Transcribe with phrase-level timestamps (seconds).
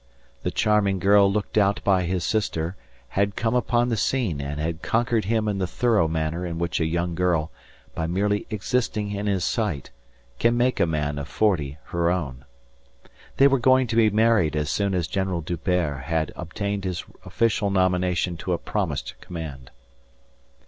[0.41, 2.75] The charming girl looked out by his sister
[3.09, 6.79] had come upon the scene and had conquered him in the thorough manner in which
[6.79, 7.51] a young girl,
[7.93, 9.91] by merely existing in his sight,
[10.39, 12.45] can make a man of forty her own.
[13.37, 17.69] They were going to be married as soon as General D'Hubert had obtained his official
[17.69, 19.69] nomination to a promised command.